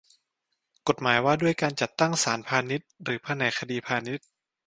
[0.87, 4.25] กฎหมายว่าด้วยการจัดตั้งศาลพาณิชย์หรือแผนกคดีพาณิชย์